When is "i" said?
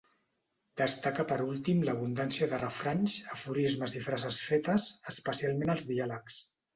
3.99-4.01